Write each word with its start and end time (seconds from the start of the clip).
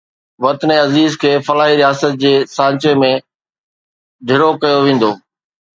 وطن 0.43 0.71
عزيز 0.83 1.17
کي 1.23 1.33
فلاحي 1.49 1.75
رياست 1.81 2.17
جي 2.23 2.33
سانچي 2.57 2.97
۾ 3.05 3.13
ڍرو 4.27 4.49
ڪيو 4.67 4.79
ويندو 4.87 5.11